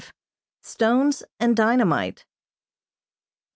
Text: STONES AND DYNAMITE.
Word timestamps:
STONES 0.63 1.21
AND 1.39 1.55
DYNAMITE. 1.55 2.25